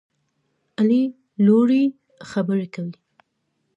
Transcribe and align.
علي 0.79 1.03
لوړې 1.45 1.83
خبرې 2.29 2.67
کوي. 2.73 2.95